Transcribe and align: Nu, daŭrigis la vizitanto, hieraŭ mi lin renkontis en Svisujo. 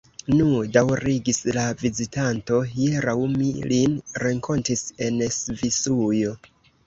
Nu, 0.37 0.45
daŭrigis 0.77 1.41
la 1.57 1.65
vizitanto, 1.81 2.61
hieraŭ 2.71 3.15
mi 3.35 3.51
lin 3.73 3.93
renkontis 4.23 4.83
en 5.09 5.21
Svisujo. 5.37 6.35